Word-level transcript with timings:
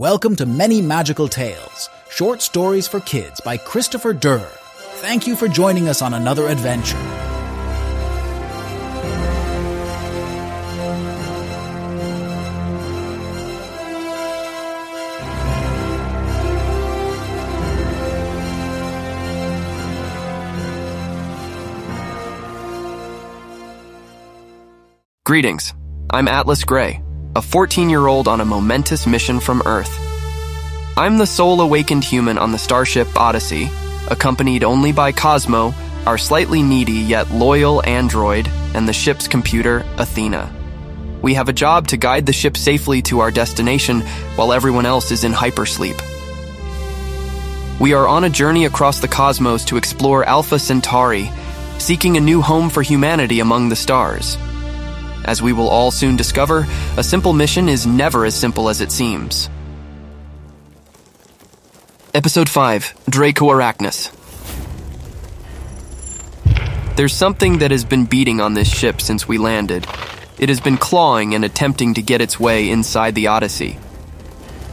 Welcome 0.00 0.34
to 0.36 0.46
Many 0.46 0.80
Magical 0.80 1.28
Tales, 1.28 1.90
short 2.08 2.40
stories 2.40 2.88
for 2.88 3.00
kids 3.00 3.38
by 3.42 3.58
Christopher 3.58 4.14
Durr. 4.14 4.48
Thank 5.02 5.26
you 5.26 5.36
for 5.36 5.46
joining 5.46 5.90
us 5.90 6.00
on 6.00 6.14
another 6.14 6.48
adventure. 6.48 6.96
Greetings. 25.26 25.74
I'm 26.08 26.26
Atlas 26.26 26.64
Gray, 26.64 27.02
a 27.36 27.42
14 27.42 27.88
year 27.88 28.08
old 28.08 28.26
on 28.26 28.40
a 28.40 28.44
momentous 28.44 29.06
mission 29.06 29.38
from 29.38 29.62
Earth. 29.64 29.96
I'm 30.96 31.16
the 31.16 31.26
sole 31.26 31.60
awakened 31.60 32.02
human 32.02 32.36
on 32.38 32.50
the 32.50 32.58
starship 32.58 33.08
Odyssey, 33.16 33.70
accompanied 34.08 34.64
only 34.64 34.90
by 34.90 35.12
Cosmo, 35.12 35.72
our 36.06 36.18
slightly 36.18 36.60
needy 36.60 36.92
yet 36.92 37.30
loyal 37.30 37.86
android, 37.86 38.48
and 38.74 38.88
the 38.88 38.92
ship's 38.92 39.28
computer, 39.28 39.84
Athena. 39.96 40.52
We 41.22 41.34
have 41.34 41.48
a 41.48 41.52
job 41.52 41.86
to 41.88 41.96
guide 41.96 42.26
the 42.26 42.32
ship 42.32 42.56
safely 42.56 43.00
to 43.02 43.20
our 43.20 43.30
destination 43.30 44.00
while 44.34 44.52
everyone 44.52 44.86
else 44.86 45.12
is 45.12 45.22
in 45.22 45.32
hypersleep. 45.32 46.00
We 47.78 47.92
are 47.92 48.08
on 48.08 48.24
a 48.24 48.30
journey 48.30 48.64
across 48.64 48.98
the 48.98 49.08
cosmos 49.08 49.64
to 49.66 49.76
explore 49.76 50.24
Alpha 50.24 50.58
Centauri, 50.58 51.30
seeking 51.78 52.16
a 52.16 52.20
new 52.20 52.42
home 52.42 52.70
for 52.70 52.82
humanity 52.82 53.38
among 53.38 53.68
the 53.68 53.76
stars. 53.76 54.36
As 55.30 55.40
we 55.40 55.52
will 55.52 55.68
all 55.68 55.92
soon 55.92 56.16
discover, 56.16 56.66
a 56.96 57.04
simple 57.04 57.32
mission 57.32 57.68
is 57.68 57.86
never 57.86 58.24
as 58.24 58.34
simple 58.34 58.68
as 58.68 58.80
it 58.80 58.90
seems. 58.90 59.48
Episode 62.12 62.48
5 62.48 62.94
Draconarachnis. 63.08 64.10
There's 66.96 67.14
something 67.14 67.58
that 67.58 67.70
has 67.70 67.84
been 67.84 68.06
beating 68.06 68.40
on 68.40 68.54
this 68.54 68.66
ship 68.76 69.00
since 69.00 69.28
we 69.28 69.38
landed. 69.38 69.86
It 70.40 70.48
has 70.48 70.60
been 70.60 70.76
clawing 70.76 71.36
and 71.36 71.44
attempting 71.44 71.94
to 71.94 72.02
get 72.02 72.20
its 72.20 72.40
way 72.40 72.68
inside 72.68 73.14
the 73.14 73.28
Odyssey. 73.28 73.78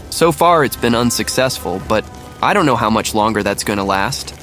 So 0.10 0.32
far, 0.32 0.64
it's 0.64 0.76
been 0.76 0.96
unsuccessful, 0.96 1.84
but 1.88 2.04
I 2.42 2.56
don't 2.56 2.66
know 2.66 2.76
how 2.76 2.90
much 2.90 3.14
longer 3.14 3.44
that's 3.44 3.64
going 3.64 3.78
to 3.78 3.84
last. 3.84 4.34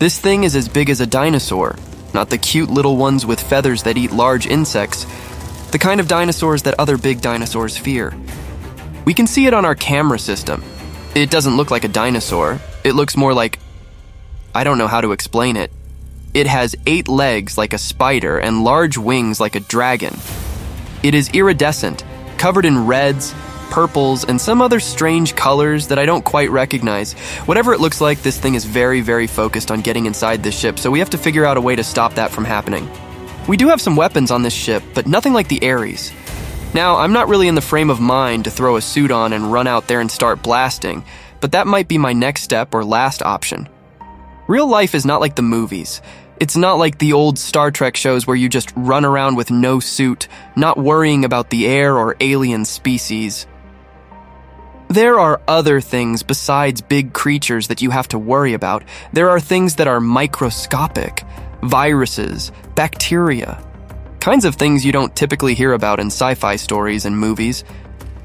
This 0.00 0.18
thing 0.18 0.42
is 0.42 0.56
as 0.56 0.68
big 0.68 0.90
as 0.90 1.00
a 1.00 1.06
dinosaur, 1.06 1.76
not 2.14 2.30
the 2.30 2.38
cute 2.38 2.70
little 2.70 2.96
ones 2.96 3.26
with 3.26 3.40
feathers 3.40 3.82
that 3.82 3.98
eat 3.98 4.12
large 4.12 4.46
insects, 4.46 5.04
the 5.70 5.78
kind 5.78 6.00
of 6.00 6.08
dinosaurs 6.08 6.62
that 6.62 6.78
other 6.78 6.96
big 6.96 7.20
dinosaurs 7.20 7.76
fear. 7.76 8.14
We 9.04 9.12
can 9.12 9.26
see 9.26 9.46
it 9.46 9.54
on 9.54 9.64
our 9.64 9.74
camera 9.74 10.18
system. 10.18 10.62
It 11.14 11.30
doesn't 11.30 11.56
look 11.56 11.70
like 11.70 11.84
a 11.84 11.88
dinosaur, 11.88 12.60
it 12.84 12.94
looks 12.94 13.16
more 13.16 13.34
like. 13.34 13.58
I 14.54 14.64
don't 14.64 14.78
know 14.78 14.88
how 14.88 15.00
to 15.00 15.12
explain 15.12 15.56
it. 15.56 15.72
It 16.32 16.46
has 16.46 16.76
eight 16.86 17.08
legs 17.08 17.58
like 17.58 17.72
a 17.72 17.78
spider 17.78 18.38
and 18.38 18.64
large 18.64 18.96
wings 18.96 19.40
like 19.40 19.56
a 19.56 19.60
dragon. 19.60 20.16
It 21.02 21.14
is 21.14 21.28
iridescent, 21.30 22.04
covered 22.38 22.64
in 22.64 22.86
reds, 22.86 23.34
purples, 23.74 24.24
and 24.24 24.40
some 24.40 24.62
other 24.62 24.78
strange 24.78 25.34
colors 25.34 25.88
that 25.88 25.98
I 25.98 26.06
don't 26.06 26.24
quite 26.24 26.48
recognize. 26.50 27.14
Whatever 27.46 27.74
it 27.74 27.80
looks 27.80 28.00
like, 28.00 28.22
this 28.22 28.38
thing 28.38 28.54
is 28.54 28.64
very, 28.64 29.00
very 29.00 29.26
focused 29.26 29.72
on 29.72 29.80
getting 29.80 30.06
inside 30.06 30.44
this 30.44 30.56
ship, 30.56 30.78
so 30.78 30.92
we 30.92 31.00
have 31.00 31.10
to 31.10 31.18
figure 31.18 31.44
out 31.44 31.56
a 31.56 31.60
way 31.60 31.74
to 31.74 31.82
stop 31.82 32.14
that 32.14 32.30
from 32.30 32.44
happening. 32.44 32.88
We 33.48 33.56
do 33.56 33.66
have 33.66 33.80
some 33.80 33.96
weapons 33.96 34.30
on 34.30 34.42
this 34.42 34.54
ship, 34.54 34.84
but 34.94 35.08
nothing 35.08 35.32
like 35.32 35.48
the 35.48 35.68
Ares. 35.68 36.12
Now, 36.72 36.98
I'm 36.98 37.12
not 37.12 37.26
really 37.26 37.48
in 37.48 37.56
the 37.56 37.60
frame 37.60 37.90
of 37.90 37.98
mind 37.98 38.44
to 38.44 38.50
throw 38.52 38.76
a 38.76 38.80
suit 38.80 39.10
on 39.10 39.32
and 39.32 39.52
run 39.52 39.66
out 39.66 39.88
there 39.88 40.00
and 40.00 40.08
start 40.08 40.40
blasting, 40.40 41.04
but 41.40 41.50
that 41.50 41.66
might 41.66 41.88
be 41.88 41.98
my 41.98 42.12
next 42.12 42.42
step 42.42 42.74
or 42.74 42.84
last 42.84 43.22
option. 43.22 43.68
Real 44.46 44.68
life 44.68 44.94
is 44.94 45.04
not 45.04 45.20
like 45.20 45.34
the 45.34 45.42
movies. 45.42 46.00
It's 46.38 46.56
not 46.56 46.74
like 46.74 46.98
the 46.98 47.12
old 47.12 47.40
Star 47.40 47.72
Trek 47.72 47.96
shows 47.96 48.24
where 48.24 48.36
you 48.36 48.48
just 48.48 48.72
run 48.76 49.04
around 49.04 49.34
with 49.34 49.50
no 49.50 49.80
suit, 49.80 50.28
not 50.54 50.78
worrying 50.78 51.24
about 51.24 51.50
the 51.50 51.66
air 51.66 51.98
or 51.98 52.16
alien 52.20 52.64
species. 52.64 53.48
There 54.94 55.18
are 55.18 55.40
other 55.48 55.80
things 55.80 56.22
besides 56.22 56.80
big 56.80 57.12
creatures 57.12 57.66
that 57.66 57.82
you 57.82 57.90
have 57.90 58.06
to 58.10 58.16
worry 58.16 58.52
about. 58.54 58.84
There 59.12 59.28
are 59.28 59.40
things 59.40 59.74
that 59.74 59.88
are 59.88 59.98
microscopic 59.98 61.24
viruses, 61.64 62.52
bacteria, 62.76 63.60
kinds 64.20 64.44
of 64.44 64.54
things 64.54 64.86
you 64.86 64.92
don't 64.92 65.16
typically 65.16 65.54
hear 65.54 65.72
about 65.72 65.98
in 65.98 66.06
sci 66.06 66.36
fi 66.36 66.54
stories 66.54 67.06
and 67.06 67.18
movies. 67.18 67.64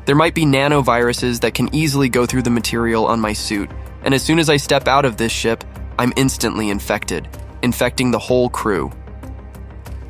There 0.06 0.16
might 0.16 0.36
be 0.36 0.46
nanoviruses 0.46 1.40
that 1.40 1.56
can 1.56 1.74
easily 1.74 2.08
go 2.08 2.28
through 2.28 2.44
the 2.44 2.52
material 2.52 3.08
on 3.08 3.20
my 3.20 3.34
suit, 3.34 3.72
and 4.04 4.14
as 4.14 4.22
soon 4.22 4.38
as 4.38 4.48
I 4.48 4.58
step 4.58 4.88
out 4.88 5.06
of 5.06 5.18
this 5.18 5.32
ship, 5.32 5.64
I'm 5.98 6.14
instantly 6.18 6.70
infected, 6.70 7.28
infecting 7.64 8.12
the 8.12 8.20
whole 8.20 8.48
crew. 8.48 8.92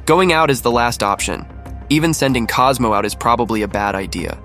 Going 0.05 0.33
out 0.33 0.49
is 0.49 0.61
the 0.61 0.71
last 0.71 1.03
option. 1.03 1.47
Even 1.89 2.13
sending 2.13 2.47
Cosmo 2.47 2.91
out 2.91 3.05
is 3.05 3.15
probably 3.15 3.61
a 3.61 3.67
bad 3.69 3.95
idea. 3.95 4.37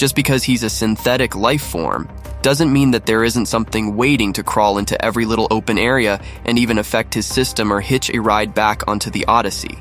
Just 0.00 0.16
because 0.16 0.42
he's 0.42 0.62
a 0.62 0.70
synthetic 0.70 1.36
life 1.36 1.60
form 1.60 2.08
doesn't 2.40 2.72
mean 2.72 2.90
that 2.92 3.04
there 3.04 3.22
isn't 3.22 3.44
something 3.44 3.96
waiting 3.96 4.32
to 4.32 4.42
crawl 4.42 4.78
into 4.78 5.04
every 5.04 5.26
little 5.26 5.46
open 5.50 5.76
area 5.76 6.22
and 6.46 6.58
even 6.58 6.78
affect 6.78 7.12
his 7.12 7.26
system 7.26 7.70
or 7.70 7.82
hitch 7.82 8.08
a 8.08 8.18
ride 8.18 8.54
back 8.54 8.88
onto 8.88 9.10
the 9.10 9.26
Odyssey. 9.26 9.78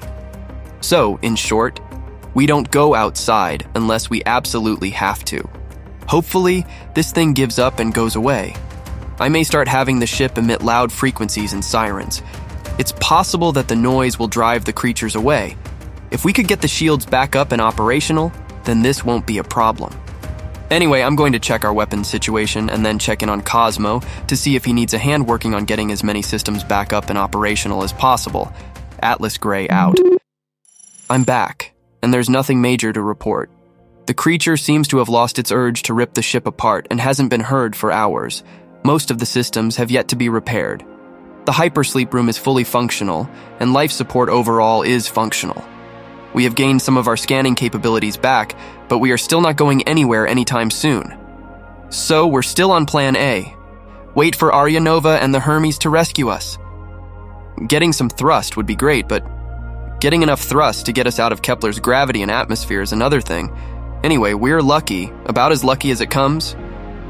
So, 0.82 1.18
in 1.22 1.38
short, 1.38 1.80
we 2.34 2.46
don't 2.46 2.70
go 2.70 2.94
outside 2.94 3.66
unless 3.76 4.10
we 4.10 4.22
absolutely 4.26 4.90
have 4.90 5.24
to. 5.24 5.42
Hopefully, 6.06 6.66
this 6.96 7.14
thing 7.14 7.32
gives 7.32 7.58
up 7.58 7.80
and 7.80 7.94
goes 7.94 8.18
away. 8.18 8.58
I 9.22 9.30
may 9.30 9.46
start 9.46 9.70
having 9.70 10.00
the 10.00 10.06
ship 10.06 10.38
emit 10.38 10.62
loud 10.62 10.92
frequencies 10.92 11.54
and 11.54 11.64
sirens. 11.64 12.22
It's 12.78 12.92
possible 13.00 13.54
that 13.54 13.70
the 13.70 13.78
noise 13.78 14.20
will 14.20 14.28
drive 14.28 14.66
the 14.66 14.74
creatures 14.74 15.16
away. 15.16 15.56
If 16.12 16.26
we 16.26 16.34
could 16.34 16.50
get 16.50 16.60
the 16.60 16.68
shields 16.68 17.06
back 17.06 17.38
up 17.38 17.54
and 17.54 17.62
operational, 17.62 18.34
then 18.66 18.82
this 18.82 19.06
won't 19.06 19.26
be 19.26 19.38
a 19.38 19.46
problem. 19.46 19.98
Anyway, 20.72 21.02
I'm 21.02 21.16
going 21.16 21.34
to 21.34 21.40
check 21.40 21.66
our 21.66 21.74
weapons 21.74 22.08
situation 22.08 22.70
and 22.70 22.86
then 22.86 23.00
check 23.00 23.24
in 23.24 23.30
on 23.30 23.42
Cosmo 23.42 24.02
to 24.28 24.38
see 24.38 24.56
if 24.56 24.66
he 24.66 24.74
needs 24.74 24.94
a 24.94 25.00
hand 25.00 25.28
working 25.28 25.56
on 25.56 25.66
getting 25.66 25.92
as 25.92 26.04
many 26.04 26.22
systems 26.22 26.64
back 26.64 26.94
up 26.94 27.10
and 27.10 27.18
operational 27.18 27.84
as 27.84 27.92
possible. 27.92 28.54
Atlas 29.02 29.38
Gray 29.38 29.68
out. 29.70 29.98
I'm 31.10 31.24
back, 31.24 31.74
and 32.04 32.14
there's 32.14 32.30
nothing 32.30 32.62
major 32.62 32.94
to 32.94 33.02
report. 33.02 33.50
The 34.06 34.14
creature 34.14 34.58
seems 34.58 34.88
to 34.90 34.98
have 34.98 35.10
lost 35.10 35.40
its 35.40 35.52
urge 35.52 35.84
to 35.84 35.94
rip 35.94 36.14
the 36.14 36.22
ship 36.22 36.46
apart 36.46 36.88
and 36.92 37.02
hasn't 37.02 37.30
been 37.30 37.42
heard 37.42 37.76
for 37.76 37.92
hours. 37.92 38.44
Most 38.84 39.12
of 39.12 39.18
the 39.18 39.26
systems 39.26 39.76
have 39.78 39.92
yet 39.92 40.08
to 40.10 40.16
be 40.16 40.30
repaired. 40.30 40.86
The 41.46 41.52
hypersleep 41.52 42.14
room 42.14 42.30
is 42.30 42.38
fully 42.38 42.64
functional, 42.64 43.28
and 43.60 43.74
life 43.74 43.92
support 43.92 44.30
overall 44.30 44.84
is 44.84 45.08
functional. 45.08 45.64
We 46.34 46.44
have 46.44 46.56
gained 46.56 46.82
some 46.82 46.98
of 46.98 47.08
our 47.08 47.18
scanning 47.18 47.56
capabilities 47.56 48.18
back, 48.18 48.56
but 48.88 49.00
we 49.00 49.12
are 49.12 49.18
still 49.18 49.42
not 49.42 49.56
going 49.56 49.84
anywhere 49.84 50.28
anytime 50.28 50.70
soon. 50.70 51.18
So 51.90 52.28
we're 52.28 52.44
still 52.44 52.72
on 52.72 52.86
plan 52.86 53.16
A. 53.16 53.56
Wait 54.14 54.36
for 54.36 54.54
Arya 54.54 54.80
Nova 54.80 55.18
and 55.22 55.34
the 55.34 55.40
Hermes 55.40 55.80
to 55.80 55.90
rescue 55.90 56.30
us. 56.30 56.58
Getting 57.68 57.94
some 57.94 58.10
thrust 58.10 58.58
would 58.58 58.68
be 58.68 58.76
great, 58.76 59.08
but 59.08 59.24
getting 60.00 60.22
enough 60.22 60.42
thrust 60.42 60.86
to 60.86 60.94
get 60.94 61.08
us 61.08 61.20
out 61.20 61.32
of 61.32 61.42
Kepler's 61.42 61.80
gravity 61.80 62.22
and 62.22 62.32
atmosphere 62.32 62.82
is 62.82 62.94
another 62.94 63.22
thing. 63.22 63.52
Anyway, 64.04 64.34
we're 64.34 64.62
lucky, 64.62 65.12
about 65.26 65.52
as 65.52 65.64
lucky 65.64 65.92
as 65.92 66.00
it 66.00 66.10
comes. 66.10 66.56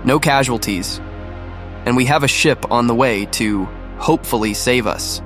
No 0.06 0.18
casualties. 0.18 1.00
And 1.86 1.96
we 1.96 2.06
have 2.06 2.24
a 2.24 2.28
ship 2.28 2.72
on 2.72 2.88
the 2.88 2.96
way 2.96 3.26
to 3.26 3.66
hopefully 3.98 4.54
save 4.54 4.88
us. 4.88 5.22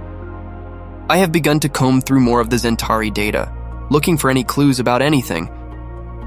I 1.10 1.18
have 1.18 1.32
begun 1.32 1.60
to 1.62 1.70
comb 1.70 2.02
through 2.02 2.22
more 2.22 2.42
of 2.42 2.50
the 2.50 2.56
Zentari 2.56 3.14
data 3.14 3.52
looking 3.94 4.18
for 4.18 4.32
any 4.32 4.44
clues 4.44 4.80
about 4.80 5.04
anything. 5.04 5.48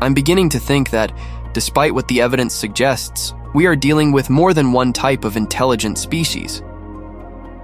I'm 0.01 0.15
beginning 0.15 0.49
to 0.51 0.61
think 0.61 0.91
that, 0.91 1.13
despite 1.53 1.93
what 1.93 2.07
the 2.07 2.21
evidence 2.21 2.55
suggests, 2.55 3.35
we 3.55 3.67
are 3.67 3.75
dealing 3.75 4.13
with 4.13 4.31
more 4.31 4.55
than 4.55 4.73
one 4.73 4.93
type 4.93 5.25
of 5.25 5.37
intelligent 5.37 5.99
species. 5.99 6.63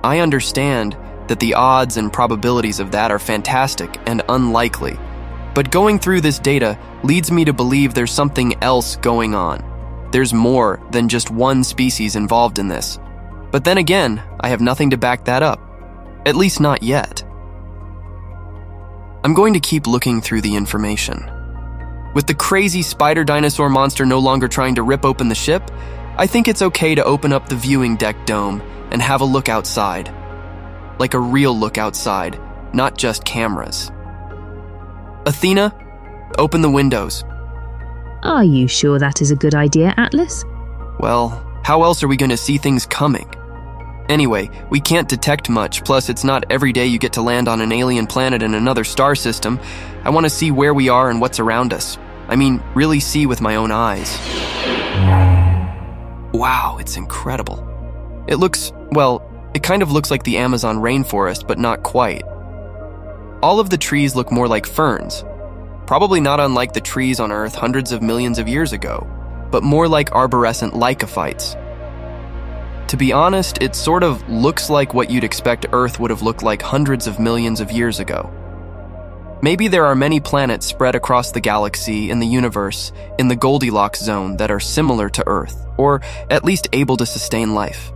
I 0.02 0.18
understand 0.18 0.96
that 1.28 1.38
the 1.38 1.54
odds 1.54 1.98
and 1.98 2.12
probabilities 2.12 2.80
of 2.80 2.90
that 2.90 3.12
are 3.12 3.20
fantastic 3.20 3.96
and 4.06 4.24
unlikely, 4.28 4.98
but 5.54 5.70
going 5.70 6.00
through 6.00 6.22
this 6.22 6.40
data 6.40 6.76
leads 7.04 7.30
me 7.30 7.44
to 7.44 7.52
believe 7.52 7.94
there's 7.94 8.10
something 8.10 8.60
else 8.60 8.96
going 8.96 9.36
on. 9.36 9.62
There's 10.10 10.34
more 10.34 10.80
than 10.90 11.08
just 11.08 11.30
one 11.30 11.62
species 11.62 12.16
involved 12.16 12.58
in 12.58 12.66
this. 12.66 12.98
But 13.52 13.62
then 13.62 13.78
again, 13.78 14.20
I 14.40 14.48
have 14.48 14.60
nothing 14.60 14.90
to 14.90 14.96
back 14.96 15.26
that 15.26 15.44
up. 15.44 15.60
At 16.26 16.34
least 16.34 16.58
not 16.60 16.82
yet. 16.82 17.21
I'm 19.24 19.34
going 19.34 19.54
to 19.54 19.60
keep 19.60 19.86
looking 19.86 20.20
through 20.20 20.40
the 20.40 20.56
information. 20.56 21.30
With 22.12 22.26
the 22.26 22.34
crazy 22.34 22.82
spider 22.82 23.22
dinosaur 23.22 23.68
monster 23.68 24.04
no 24.04 24.18
longer 24.18 24.48
trying 24.48 24.74
to 24.74 24.82
rip 24.82 25.04
open 25.04 25.28
the 25.28 25.34
ship, 25.34 25.70
I 26.18 26.26
think 26.26 26.48
it's 26.48 26.60
okay 26.60 26.96
to 26.96 27.04
open 27.04 27.32
up 27.32 27.48
the 27.48 27.54
viewing 27.54 27.96
deck 27.96 28.26
dome 28.26 28.60
and 28.90 29.00
have 29.00 29.20
a 29.20 29.24
look 29.24 29.48
outside. 29.48 30.12
Like 30.98 31.14
a 31.14 31.20
real 31.20 31.56
look 31.56 31.78
outside, 31.78 32.40
not 32.74 32.98
just 32.98 33.24
cameras. 33.24 33.92
Athena, 35.24 35.72
open 36.36 36.60
the 36.60 36.70
windows. 36.70 37.22
Are 38.24 38.42
you 38.44 38.66
sure 38.66 38.98
that 38.98 39.22
is 39.22 39.30
a 39.30 39.36
good 39.36 39.54
idea, 39.54 39.94
Atlas? 39.96 40.44
Well, 40.98 41.28
how 41.64 41.84
else 41.84 42.02
are 42.02 42.08
we 42.08 42.16
going 42.16 42.30
to 42.30 42.36
see 42.36 42.58
things 42.58 42.86
coming? 42.86 43.32
Anyway, 44.08 44.50
we 44.68 44.80
can't 44.80 45.08
detect 45.08 45.48
much, 45.48 45.84
plus, 45.84 46.08
it's 46.08 46.24
not 46.24 46.44
every 46.50 46.72
day 46.72 46.86
you 46.86 46.98
get 46.98 47.12
to 47.14 47.22
land 47.22 47.48
on 47.48 47.60
an 47.60 47.72
alien 47.72 48.06
planet 48.06 48.42
in 48.42 48.54
another 48.54 48.84
star 48.84 49.14
system. 49.14 49.60
I 50.04 50.10
want 50.10 50.24
to 50.24 50.30
see 50.30 50.50
where 50.50 50.74
we 50.74 50.88
are 50.88 51.10
and 51.10 51.20
what's 51.20 51.38
around 51.40 51.72
us. 51.72 51.98
I 52.28 52.36
mean, 52.36 52.62
really 52.74 53.00
see 53.00 53.26
with 53.26 53.40
my 53.40 53.56
own 53.56 53.70
eyes. 53.70 54.18
Wow, 56.32 56.78
it's 56.80 56.96
incredible. 56.96 57.68
It 58.26 58.36
looks, 58.36 58.72
well, 58.90 59.22
it 59.54 59.62
kind 59.62 59.82
of 59.82 59.92
looks 59.92 60.10
like 60.10 60.24
the 60.24 60.38
Amazon 60.38 60.78
rainforest, 60.78 61.46
but 61.46 61.58
not 61.58 61.82
quite. 61.82 62.22
All 63.42 63.60
of 63.60 63.70
the 63.70 63.78
trees 63.78 64.14
look 64.16 64.32
more 64.32 64.48
like 64.48 64.66
ferns, 64.66 65.24
probably 65.86 66.20
not 66.20 66.40
unlike 66.40 66.72
the 66.72 66.80
trees 66.80 67.20
on 67.20 67.32
Earth 67.32 67.54
hundreds 67.54 67.92
of 67.92 68.02
millions 68.02 68.38
of 68.38 68.48
years 68.48 68.72
ago, 68.72 69.06
but 69.50 69.62
more 69.62 69.88
like 69.88 70.10
arborescent 70.10 70.74
lycophytes. 70.74 71.54
To 72.92 72.98
be 72.98 73.10
honest, 73.10 73.62
it 73.62 73.74
sort 73.74 74.02
of 74.02 74.28
looks 74.28 74.68
like 74.68 74.92
what 74.92 75.10
you'd 75.10 75.24
expect 75.24 75.64
Earth 75.72 75.98
would 75.98 76.10
have 76.10 76.20
looked 76.20 76.42
like 76.42 76.60
hundreds 76.60 77.06
of 77.06 77.18
millions 77.18 77.58
of 77.58 77.72
years 77.72 78.00
ago. 78.00 78.30
Maybe 79.40 79.66
there 79.66 79.86
are 79.86 79.94
many 79.94 80.20
planets 80.20 80.66
spread 80.66 80.94
across 80.94 81.32
the 81.32 81.40
galaxy 81.40 82.10
in 82.10 82.20
the 82.20 82.26
universe 82.26 82.92
in 83.18 83.28
the 83.28 83.34
Goldilocks 83.34 84.00
zone 84.00 84.36
that 84.36 84.50
are 84.50 84.60
similar 84.60 85.08
to 85.08 85.26
Earth, 85.26 85.66
or 85.78 86.02
at 86.28 86.44
least 86.44 86.68
able 86.74 86.98
to 86.98 87.06
sustain 87.06 87.54
life. 87.54 87.90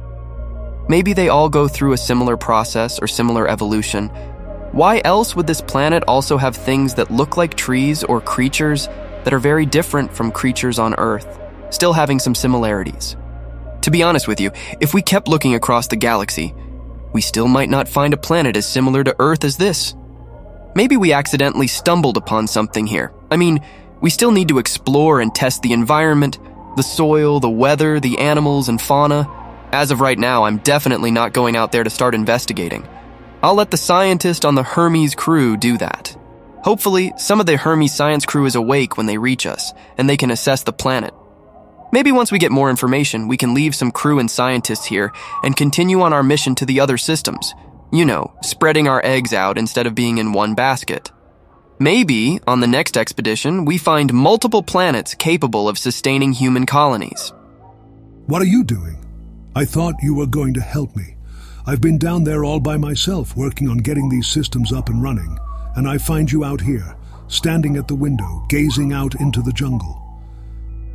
Maybe 0.88 1.12
they 1.12 1.28
all 1.28 1.50
go 1.50 1.69
through 1.69 1.92
a 1.92 1.99
similar 1.99 2.38
process 2.38 2.99
or 2.99 3.06
similar 3.06 3.46
evolution. 3.46 4.08
Why 4.72 5.02
else 5.04 5.37
would 5.37 5.46
this 5.46 5.60
planet 5.60 6.04
also 6.08 6.38
have 6.38 6.56
things 6.56 6.94
that 6.94 7.10
look 7.10 7.37
like 7.37 7.52
trees 7.52 8.02
or 8.02 8.22
creatures 8.22 8.87
that 9.25 9.34
are 9.34 9.38
very 9.38 9.66
different 9.66 10.10
from 10.10 10.32
creatures 10.32 10.78
on 10.78 10.94
Earth, 10.94 11.38
still 11.69 11.92
having 11.92 12.19
some 12.19 12.34
similarities? 12.34 13.14
To 13.86 13.90
be 13.92 14.02
honest 14.02 14.26
with 14.26 14.40
you, 14.40 14.50
if 14.80 14.94
we 14.94 15.00
kept 15.00 15.28
looking 15.28 15.54
across 15.54 15.86
the 15.86 15.94
galaxy, 15.94 16.52
we 17.12 17.20
still 17.20 17.46
might 17.46 17.70
not 17.70 17.86
find 17.86 18.12
a 18.12 18.16
planet 18.16 18.56
as 18.56 18.66
similar 18.66 19.04
to 19.04 19.14
Earth 19.20 19.44
as 19.44 19.58
this. 19.58 19.94
Maybe 20.74 20.96
we 20.96 21.12
accidentally 21.12 21.68
stumbled 21.68 22.16
upon 22.16 22.48
something 22.48 22.84
here. 22.84 23.12
I 23.30 23.36
mean, 23.36 23.60
we 24.00 24.10
still 24.10 24.32
need 24.32 24.48
to 24.48 24.58
explore 24.58 25.20
and 25.20 25.32
test 25.32 25.62
the 25.62 25.72
environment, 25.72 26.40
the 26.76 26.82
soil, 26.82 27.38
the 27.38 27.48
weather, 27.48 28.00
the 28.00 28.18
animals, 28.18 28.68
and 28.68 28.82
fauna. 28.82 29.30
As 29.70 29.92
of 29.92 30.00
right 30.00 30.18
now, 30.18 30.42
I'm 30.42 30.58
definitely 30.58 31.12
not 31.12 31.32
going 31.32 31.54
out 31.54 31.70
there 31.70 31.84
to 31.84 31.88
start 31.88 32.12
investigating. 32.12 32.84
I'll 33.40 33.54
let 33.54 33.70
the 33.70 33.76
scientist 33.76 34.44
on 34.44 34.56
the 34.56 34.64
Hermes 34.64 35.14
crew 35.14 35.56
do 35.56 35.78
that. 35.78 36.16
Hopefully, 36.64 37.12
some 37.18 37.38
of 37.38 37.46
the 37.46 37.56
Hermes 37.56 37.94
science 37.94 38.26
crew 38.26 38.46
is 38.46 38.56
awake 38.56 38.96
when 38.96 39.06
they 39.06 39.16
reach 39.16 39.46
us, 39.46 39.72
and 39.96 40.10
they 40.10 40.16
can 40.16 40.32
assess 40.32 40.64
the 40.64 40.72
planet. 40.72 41.14
Maybe 41.96 42.12
once 42.12 42.31
we 42.31 42.38
get 42.38 42.52
more 42.52 42.69
information, 42.69 43.26
we 43.26 43.38
can 43.38 43.54
leave 43.54 43.75
some 43.75 43.90
crew 43.90 44.19
and 44.19 44.31
scientists 44.31 44.84
here 44.84 45.14
and 45.43 45.56
continue 45.56 46.02
on 46.02 46.12
our 46.12 46.22
mission 46.22 46.54
to 46.56 46.66
the 46.66 46.78
other 46.78 46.98
systems. 46.98 47.54
You 47.90 48.04
know, 48.04 48.34
spreading 48.43 48.87
our 48.87 49.00
eggs 49.02 49.32
out 49.32 49.56
instead 49.56 49.87
of 49.87 49.94
being 49.94 50.19
in 50.19 50.34
one 50.34 50.54
basket. 50.54 51.10
Maybe, 51.78 52.38
on 52.46 52.60
the 52.60 52.66
next 52.66 52.98
expedition, 52.98 53.64
we 53.64 53.78
find 53.78 54.12
multiple 54.12 54.62
planets 54.62 55.14
capable 55.14 55.70
of 55.70 55.78
sustaining 55.78 56.34
human 56.34 56.66
colonies. 56.66 57.32
What 58.26 58.42
are 58.42 58.52
you 58.56 58.62
doing? 58.62 59.02
I 59.54 59.64
thought 59.64 60.02
you 60.02 60.14
were 60.14 60.26
going 60.26 60.52
to 60.52 60.60
help 60.60 60.94
me. 60.96 61.16
I've 61.66 61.81
been 61.81 61.96
down 61.96 62.25
there 62.25 62.44
all 62.44 62.60
by 62.60 62.76
myself 62.76 63.34
working 63.34 63.70
on 63.70 63.78
getting 63.78 64.10
these 64.10 64.26
systems 64.26 64.70
up 64.70 64.90
and 64.90 65.02
running, 65.02 65.38
and 65.76 65.88
I 65.88 65.96
find 65.96 66.31
you 66.31 66.44
out 66.44 66.60
here, 66.60 66.94
standing 67.28 67.78
at 67.78 67.88
the 67.88 67.94
window, 67.94 68.44
gazing 68.50 68.92
out 68.92 69.19
into 69.19 69.40
the 69.40 69.52
jungle. 69.52 70.05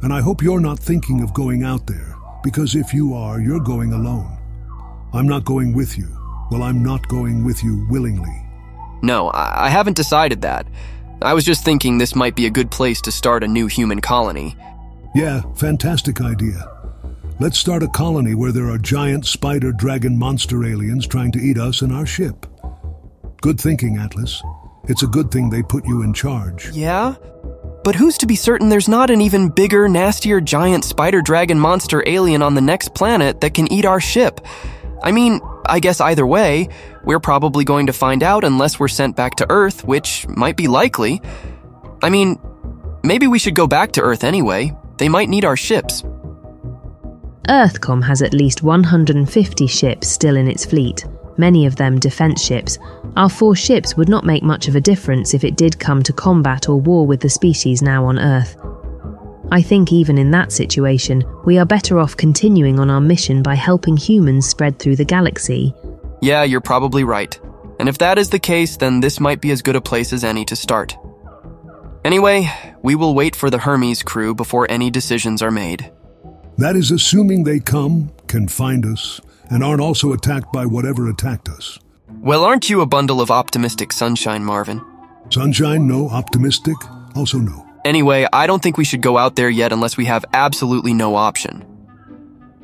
And 0.01 0.11
I 0.11 0.21
hope 0.21 0.41
you're 0.41 0.59
not 0.59 0.79
thinking 0.79 1.21
of 1.21 1.33
going 1.33 1.63
out 1.63 1.85
there, 1.87 2.15
because 2.43 2.75
if 2.75 2.93
you 2.93 3.13
are, 3.13 3.39
you're 3.39 3.59
going 3.59 3.93
alone. 3.93 4.37
I'm 5.13 5.27
not 5.27 5.45
going 5.45 5.73
with 5.73 5.97
you. 5.97 6.07
Well, 6.49 6.63
I'm 6.63 6.83
not 6.83 7.07
going 7.07 7.45
with 7.45 7.63
you 7.63 7.85
willingly. 7.89 8.45
No, 9.01 9.31
I 9.33 9.69
haven't 9.69 9.95
decided 9.95 10.41
that. 10.41 10.67
I 11.21 11.33
was 11.33 11.45
just 11.45 11.63
thinking 11.63 11.97
this 11.97 12.15
might 12.15 12.35
be 12.35 12.45
a 12.45 12.51
good 12.51 12.71
place 12.71 12.99
to 13.01 13.11
start 13.11 13.43
a 13.43 13.47
new 13.47 13.67
human 13.67 14.01
colony. 14.01 14.55
Yeah, 15.13 15.41
fantastic 15.55 16.19
idea. 16.19 16.69
Let's 17.39 17.57
start 17.57 17.83
a 17.83 17.87
colony 17.87 18.35
where 18.35 18.51
there 18.51 18.69
are 18.69 18.77
giant 18.77 19.25
spider 19.25 19.71
dragon 19.71 20.17
monster 20.17 20.63
aliens 20.63 21.07
trying 21.07 21.31
to 21.33 21.39
eat 21.39 21.57
us 21.57 21.81
and 21.81 21.91
our 21.91 22.05
ship. 22.05 22.45
Good 23.41 23.59
thinking, 23.59 23.97
Atlas. 23.97 24.41
It's 24.87 25.03
a 25.03 25.07
good 25.07 25.31
thing 25.31 25.49
they 25.49 25.63
put 25.63 25.85
you 25.85 26.01
in 26.03 26.13
charge. 26.13 26.69
Yeah? 26.71 27.15
But 27.83 27.95
who's 27.95 28.17
to 28.19 28.27
be 28.27 28.35
certain 28.35 28.69
there's 28.69 28.87
not 28.87 29.09
an 29.09 29.21
even 29.21 29.49
bigger, 29.49 29.89
nastier 29.89 30.39
giant 30.39 30.85
spider 30.85 31.21
dragon 31.21 31.59
monster 31.59 32.03
alien 32.07 32.41
on 32.41 32.53
the 32.53 32.61
next 32.61 32.93
planet 32.93 33.41
that 33.41 33.53
can 33.53 33.71
eat 33.71 33.85
our 33.85 33.99
ship? 33.99 34.39
I 35.03 35.11
mean, 35.11 35.41
I 35.65 35.79
guess 35.79 35.99
either 35.99 36.27
way, 36.27 36.69
we're 37.03 37.19
probably 37.19 37.63
going 37.63 37.87
to 37.87 37.93
find 37.93 38.21
out 38.21 38.43
unless 38.43 38.79
we're 38.79 38.87
sent 38.87 39.15
back 39.15 39.35
to 39.37 39.47
Earth, 39.49 39.83
which 39.83 40.27
might 40.27 40.57
be 40.57 40.67
likely. 40.67 41.21
I 42.03 42.09
mean, 42.09 42.39
maybe 43.03 43.25
we 43.27 43.39
should 43.39 43.55
go 43.55 43.67
back 43.67 43.93
to 43.93 44.01
Earth 44.01 44.23
anyway. 44.23 44.75
They 44.97 45.09
might 45.09 45.29
need 45.29 45.45
our 45.45 45.57
ships. 45.57 46.03
Earthcom 47.49 48.03
has 48.03 48.21
at 48.21 48.35
least 48.35 48.61
150 48.61 49.67
ships 49.67 50.07
still 50.07 50.37
in 50.37 50.47
its 50.47 50.65
fleet, 50.65 51.05
many 51.37 51.65
of 51.65 51.75
them 51.75 51.99
defense 51.99 52.41
ships. 52.43 52.77
Our 53.17 53.29
four 53.29 53.55
ships 53.55 53.95
would 53.95 54.09
not 54.09 54.25
make 54.25 54.43
much 54.43 54.67
of 54.67 54.75
a 54.75 54.81
difference 54.81 55.33
if 55.33 55.43
it 55.43 55.57
did 55.57 55.79
come 55.79 56.03
to 56.03 56.13
combat 56.13 56.69
or 56.69 56.79
war 56.79 57.05
with 57.05 57.19
the 57.19 57.29
species 57.29 57.81
now 57.81 58.05
on 58.05 58.19
Earth. 58.19 58.55
I 59.51 59.61
think 59.61 59.91
even 59.91 60.17
in 60.17 60.31
that 60.31 60.51
situation, 60.51 61.23
we 61.45 61.57
are 61.57 61.65
better 61.65 61.99
off 61.99 62.15
continuing 62.15 62.79
on 62.79 62.89
our 62.89 63.01
mission 63.01 63.43
by 63.43 63.55
helping 63.55 63.97
humans 63.97 64.47
spread 64.47 64.79
through 64.79 64.95
the 64.95 65.05
galaxy. 65.05 65.73
Yeah, 66.21 66.43
you're 66.43 66.61
probably 66.61 67.03
right. 67.03 67.37
And 67.79 67.89
if 67.89 67.97
that 67.97 68.17
is 68.17 68.29
the 68.29 68.39
case, 68.39 68.77
then 68.77 69.01
this 69.01 69.19
might 69.19 69.41
be 69.41 69.51
as 69.51 69.61
good 69.61 69.75
a 69.75 69.81
place 69.81 70.13
as 70.13 70.23
any 70.23 70.45
to 70.45 70.55
start. 70.55 70.95
Anyway, 72.05 72.49
we 72.81 72.95
will 72.95 73.13
wait 73.13 73.35
for 73.35 73.49
the 73.49 73.59
Hermes 73.59 74.03
crew 74.03 74.33
before 74.33 74.69
any 74.69 74.89
decisions 74.89 75.41
are 75.41 75.51
made. 75.51 75.91
That 76.57 76.75
is 76.75 76.91
assuming 76.91 77.43
they 77.43 77.59
come, 77.59 78.11
can 78.27 78.47
find 78.47 78.85
us, 78.85 79.19
and 79.51 79.63
aren't 79.63 79.81
also 79.81 80.13
attacked 80.13 80.51
by 80.51 80.65
whatever 80.65 81.09
attacked 81.09 81.49
us. 81.49 81.77
Well, 82.09 82.43
aren't 82.43 82.69
you 82.69 82.81
a 82.81 82.85
bundle 82.85 83.21
of 83.21 83.29
optimistic 83.29 83.91
sunshine, 83.91 84.43
Marvin? 84.43 84.81
Sunshine, 85.29 85.87
no. 85.87 86.09
Optimistic, 86.09 86.75
also 87.15 87.37
no. 87.37 87.67
Anyway, 87.85 88.27
I 88.31 88.47
don't 88.47 88.61
think 88.61 88.77
we 88.77 88.83
should 88.83 89.01
go 89.01 89.17
out 89.17 89.35
there 89.35 89.49
yet 89.49 89.71
unless 89.71 89.97
we 89.97 90.05
have 90.05 90.25
absolutely 90.33 90.93
no 90.93 91.15
option. 91.15 91.65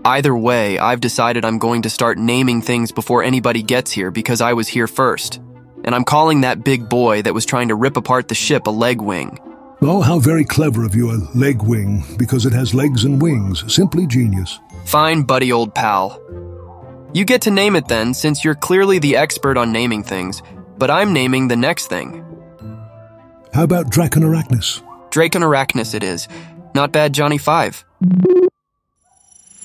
Either 0.05 0.35
way, 0.35 0.77
I've 0.77 1.01
decided 1.01 1.43
I'm 1.43 1.57
going 1.59 1.81
to 1.81 1.89
start 1.89 2.17
naming 2.17 2.61
things 2.61 2.91
before 2.91 3.23
anybody 3.23 3.63
gets 3.63 3.91
here 3.91 4.11
because 4.11 4.41
I 4.41 4.53
was 4.53 4.67
here 4.67 4.87
first. 4.87 5.41
And 5.83 5.95
I'm 5.95 6.03
calling 6.03 6.41
that 6.41 6.63
big 6.63 6.87
boy 6.87 7.21
that 7.23 7.33
was 7.33 7.45
trying 7.45 7.69
to 7.69 7.75
rip 7.75 7.97
apart 7.97 8.27
the 8.27 8.35
ship 8.35 8.67
a 8.67 8.71
leg 8.71 9.01
wing. 9.01 9.39
Oh, 9.81 10.01
how 10.01 10.19
very 10.19 10.43
clever 10.43 10.85
of 10.85 10.95
you, 10.95 11.11
a 11.11 11.17
leg 11.37 11.61
wing, 11.61 12.03
because 12.17 12.45
it 12.45 12.53
has 12.53 12.73
legs 12.73 13.03
and 13.03 13.21
wings. 13.21 13.63
Simply 13.73 14.07
genius. 14.07 14.59
Fine, 14.85 15.23
buddy 15.23 15.51
old 15.51 15.75
pal. 15.75 16.21
You 17.13 17.25
get 17.25 17.41
to 17.43 17.51
name 17.51 17.75
it 17.75 17.87
then, 17.87 18.13
since 18.13 18.43
you're 18.43 18.55
clearly 18.55 18.99
the 18.99 19.15
expert 19.15 19.57
on 19.57 19.71
naming 19.71 20.03
things, 20.03 20.41
but 20.77 20.91
I'm 20.91 21.13
naming 21.13 21.47
the 21.47 21.55
next 21.55 21.87
thing. 21.87 22.23
How 23.53 23.63
about 23.63 23.89
Draconarachnis? 23.89 24.83
Dracon 25.09 25.41
Arachnus 25.41 25.95
it 25.95 26.03
is. 26.03 26.27
Not 26.75 26.91
bad, 26.91 27.13
Johnny 27.13 27.37
Five. 27.37 27.85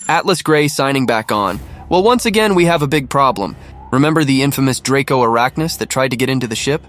Atlas 0.08 0.42
Gray 0.42 0.68
signing 0.68 1.04
back 1.04 1.30
on. 1.32 1.60
Well, 1.88 2.02
once 2.02 2.26
again, 2.26 2.54
we 2.54 2.64
have 2.66 2.82
a 2.82 2.86
big 2.86 3.10
problem. 3.10 3.56
Remember 3.92 4.24
the 4.24 4.42
infamous 4.42 4.80
Draconarachnis 4.80 5.78
that 5.78 5.90
tried 5.90 6.12
to 6.12 6.16
get 6.16 6.30
into 6.30 6.46
the 6.46 6.56
ship? 6.56 6.82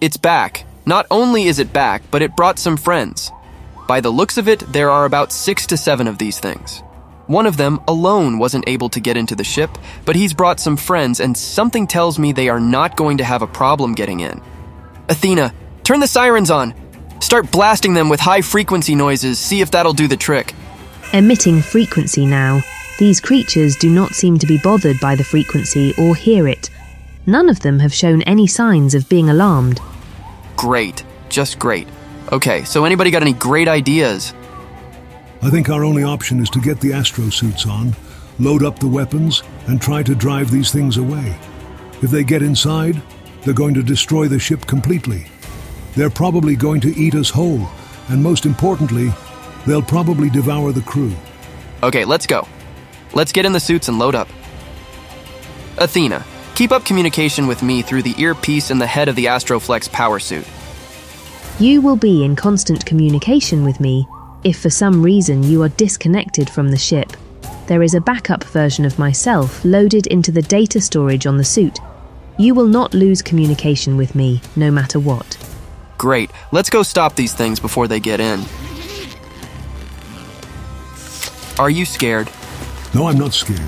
It's 0.00 0.16
back. 0.16 0.64
Not 0.86 1.06
only 1.10 1.44
is 1.44 1.58
it 1.58 1.72
back, 1.72 2.02
but 2.10 2.22
it 2.22 2.36
brought 2.36 2.58
some 2.58 2.76
friends. 2.76 3.32
By 3.88 4.00
the 4.00 4.10
looks 4.10 4.38
of 4.38 4.48
it, 4.48 4.60
there 4.72 4.90
are 4.90 5.04
about 5.04 5.32
six 5.32 5.66
to 5.66 5.76
seven 5.76 6.06
of 6.06 6.18
these 6.18 6.38
things. 6.38 6.82
One 7.30 7.46
of 7.46 7.56
them 7.56 7.78
alone 7.86 8.40
wasn't 8.40 8.68
able 8.68 8.88
to 8.88 8.98
get 8.98 9.16
into 9.16 9.36
the 9.36 9.44
ship, 9.44 9.70
but 10.04 10.16
he's 10.16 10.34
brought 10.34 10.58
some 10.58 10.76
friends, 10.76 11.20
and 11.20 11.36
something 11.36 11.86
tells 11.86 12.18
me 12.18 12.32
they 12.32 12.48
are 12.48 12.58
not 12.58 12.96
going 12.96 13.18
to 13.18 13.24
have 13.24 13.40
a 13.40 13.46
problem 13.46 13.94
getting 13.94 14.18
in. 14.18 14.42
Athena, 15.08 15.54
turn 15.84 16.00
the 16.00 16.08
sirens 16.08 16.50
on. 16.50 16.74
Start 17.20 17.52
blasting 17.52 17.94
them 17.94 18.08
with 18.08 18.18
high 18.18 18.40
frequency 18.40 18.96
noises, 18.96 19.38
see 19.38 19.60
if 19.60 19.70
that'll 19.70 19.92
do 19.92 20.08
the 20.08 20.16
trick. 20.16 20.54
Emitting 21.12 21.62
frequency 21.62 22.26
now. 22.26 22.62
These 22.98 23.20
creatures 23.20 23.76
do 23.76 23.90
not 23.90 24.16
seem 24.16 24.36
to 24.40 24.46
be 24.48 24.58
bothered 24.58 24.98
by 24.98 25.14
the 25.14 25.22
frequency 25.22 25.94
or 25.96 26.16
hear 26.16 26.48
it. 26.48 26.68
None 27.26 27.48
of 27.48 27.60
them 27.60 27.78
have 27.78 27.94
shown 27.94 28.22
any 28.22 28.48
signs 28.48 28.92
of 28.92 29.08
being 29.08 29.30
alarmed. 29.30 29.80
Great. 30.56 31.04
Just 31.28 31.60
great. 31.60 31.86
Okay, 32.32 32.64
so 32.64 32.84
anybody 32.84 33.12
got 33.12 33.22
any 33.22 33.34
great 33.34 33.68
ideas? 33.68 34.34
I 35.42 35.48
think 35.48 35.70
our 35.70 35.84
only 35.84 36.04
option 36.04 36.38
is 36.38 36.50
to 36.50 36.60
get 36.60 36.80
the 36.80 36.92
astro 36.92 37.30
suits 37.30 37.66
on, 37.66 37.96
load 38.38 38.62
up 38.62 38.78
the 38.78 38.86
weapons, 38.86 39.42
and 39.68 39.80
try 39.80 40.02
to 40.02 40.14
drive 40.14 40.50
these 40.50 40.70
things 40.70 40.98
away. 40.98 41.34
If 42.02 42.10
they 42.10 42.24
get 42.24 42.42
inside, 42.42 43.00
they're 43.42 43.54
going 43.54 43.72
to 43.74 43.82
destroy 43.82 44.28
the 44.28 44.38
ship 44.38 44.66
completely. 44.66 45.26
They're 45.94 46.10
probably 46.10 46.56
going 46.56 46.82
to 46.82 46.94
eat 46.94 47.14
us 47.14 47.30
whole, 47.30 47.68
And 48.08 48.22
most 48.22 48.44
importantly, 48.44 49.10
they'll 49.66 49.82
probably 49.82 50.28
devour 50.28 50.72
the 50.72 50.82
crew. 50.82 51.14
Okay, 51.82 52.04
let's 52.04 52.26
go. 52.26 52.46
Let's 53.14 53.32
get 53.32 53.46
in 53.46 53.52
the 53.52 53.60
suits 53.60 53.88
and 53.88 53.98
load 53.98 54.14
up. 54.14 54.28
Athena, 55.78 56.24
keep 56.54 56.72
up 56.72 56.84
communication 56.84 57.46
with 57.46 57.62
me 57.62 57.80
through 57.82 58.02
the 58.02 58.20
earpiece 58.20 58.70
and 58.70 58.80
the 58.80 58.86
head 58.86 59.08
of 59.08 59.16
the 59.16 59.26
Astroflex 59.26 59.90
power 59.90 60.18
suit. 60.18 60.46
You 61.58 61.80
will 61.80 61.96
be 61.96 62.24
in 62.24 62.36
constant 62.36 62.84
communication 62.84 63.64
with 63.64 63.80
me 63.80 64.06
if 64.44 64.58
for 64.60 64.70
some 64.70 65.02
reason 65.02 65.42
you 65.42 65.62
are 65.62 65.68
disconnected 65.70 66.48
from 66.48 66.70
the 66.70 66.76
ship. 66.76 67.12
There 67.66 67.82
is 67.82 67.94
a 67.94 68.00
backup 68.00 68.42
version 68.44 68.84
of 68.84 68.98
myself 68.98 69.64
loaded 69.64 70.06
into 70.08 70.32
the 70.32 70.42
data 70.42 70.80
storage 70.80 71.26
on 71.26 71.36
the 71.36 71.44
suit. 71.44 71.78
You 72.38 72.54
will 72.54 72.66
not 72.66 72.94
lose 72.94 73.22
communication 73.22 73.96
with 73.96 74.14
me, 74.14 74.40
no 74.56 74.70
matter 74.70 74.98
what. 74.98 75.36
Great, 75.98 76.30
let's 76.52 76.70
go 76.70 76.82
stop 76.82 77.14
these 77.14 77.34
things 77.34 77.60
before 77.60 77.86
they 77.86 78.00
get 78.00 78.20
in. 78.20 78.40
Are 81.58 81.70
you 81.70 81.84
scared? 81.84 82.30
No, 82.94 83.06
I'm 83.06 83.18
not 83.18 83.34
scared. 83.34 83.60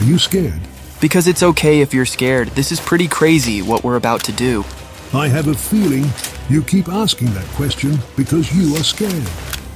Are 0.00 0.04
you 0.04 0.18
scared? 0.18 0.60
Because 1.00 1.28
it's 1.28 1.42
okay 1.42 1.80
if 1.82 1.92
you're 1.92 2.06
scared. 2.06 2.48
This 2.48 2.72
is 2.72 2.80
pretty 2.80 3.06
crazy 3.06 3.60
what 3.60 3.84
we're 3.84 3.96
about 3.96 4.24
to 4.24 4.32
do. 4.32 4.64
I 5.12 5.28
have 5.28 5.48
a 5.48 5.54
feeling 5.54 6.06
you 6.48 6.62
keep 6.62 6.88
asking 6.88 7.34
that 7.34 7.46
question 7.48 7.98
because 8.16 8.52
you 8.56 8.74
are 8.76 8.82
scared. 8.82 9.28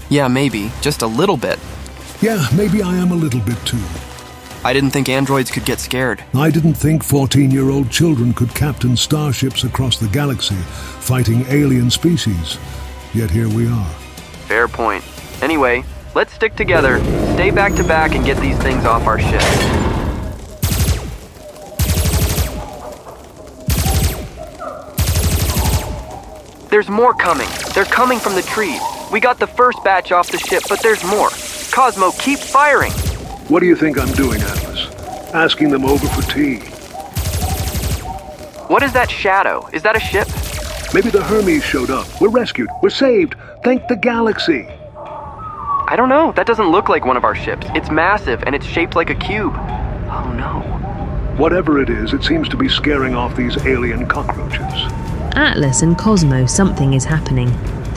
Yeah, 0.08 0.28
maybe. 0.28 0.72
Just 0.80 1.02
a 1.02 1.06
little 1.06 1.36
bit. 1.36 1.58
Yeah, 2.20 2.46
maybe 2.54 2.82
I 2.82 2.96
am 2.96 3.12
a 3.12 3.14
little 3.14 3.40
bit 3.40 3.58
too. 3.66 3.82
I 4.64 4.72
didn't 4.72 4.90
think 4.90 5.08
androids 5.08 5.50
could 5.50 5.64
get 5.64 5.78
scared. 5.78 6.24
I 6.34 6.50
didn't 6.50 6.74
think 6.74 7.04
14 7.04 7.50
year 7.50 7.70
old 7.70 7.90
children 7.90 8.32
could 8.32 8.54
captain 8.54 8.96
starships 8.96 9.64
across 9.64 9.98
the 9.98 10.08
galaxy 10.08 10.56
fighting 11.00 11.44
alien 11.48 11.90
species. 11.90 12.58
Yet 13.14 13.30
here 13.30 13.48
we 13.48 13.68
are. 13.68 13.90
Fair 14.48 14.66
point. 14.66 15.04
Anyway, 15.42 15.84
let's 16.14 16.32
stick 16.32 16.56
together, 16.56 16.98
stay 17.34 17.50
back 17.50 17.74
to 17.74 17.84
back, 17.84 18.14
and 18.14 18.24
get 18.24 18.36
these 18.38 18.58
things 18.58 18.84
off 18.84 19.06
our 19.06 19.20
ship. 19.20 19.42
There's 26.68 26.88
more 26.88 27.14
coming. 27.14 27.48
They're 27.74 27.84
coming 27.84 28.18
from 28.18 28.34
the 28.34 28.42
trees. 28.42 28.82
We 29.10 29.20
got 29.20 29.38
the 29.38 29.46
first 29.46 29.82
batch 29.82 30.12
off 30.12 30.30
the 30.30 30.38
ship, 30.38 30.64
but 30.68 30.82
there's 30.82 31.02
more. 31.04 31.30
Cosmo, 31.72 32.10
keep 32.12 32.38
firing. 32.38 32.92
What 33.48 33.60
do 33.60 33.66
you 33.66 33.74
think 33.74 33.98
I'm 33.98 34.12
doing, 34.12 34.40
Atlas? 34.42 34.86
Asking 35.32 35.70
them 35.70 35.86
over 35.86 36.06
for 36.08 36.22
tea. 36.30 36.58
What 38.68 38.82
is 38.82 38.92
that 38.92 39.10
shadow? 39.10 39.66
Is 39.72 39.82
that 39.82 39.96
a 39.96 40.00
ship? 40.00 40.28
Maybe 40.92 41.08
the 41.08 41.22
Hermes 41.22 41.64
showed 41.64 41.88
up. 41.88 42.06
We're 42.20 42.28
rescued. 42.28 42.68
We're 42.82 42.90
saved. 42.90 43.34
Thank 43.64 43.88
the 43.88 43.96
galaxy. 43.96 44.66
I 44.96 45.94
don't 45.96 46.10
know. 46.10 46.32
That 46.32 46.46
doesn't 46.46 46.68
look 46.68 46.90
like 46.90 47.06
one 47.06 47.16
of 47.16 47.24
our 47.24 47.34
ships. 47.34 47.66
It's 47.70 47.90
massive 47.90 48.42
and 48.42 48.54
it's 48.54 48.66
shaped 48.66 48.94
like 48.94 49.08
a 49.08 49.14
cube. 49.14 49.54
Oh 49.56 50.34
no. 50.36 50.60
Whatever 51.38 51.80
it 51.80 51.88
is, 51.88 52.12
it 52.12 52.24
seems 52.24 52.46
to 52.50 52.58
be 52.58 52.68
scaring 52.68 53.14
off 53.14 53.36
these 53.36 53.56
alien 53.64 54.06
cockroaches. 54.06 54.92
Atlas 55.34 55.80
and 55.80 55.96
Cosmo, 55.96 56.44
something 56.44 56.92
is 56.92 57.04
happening. 57.04 57.48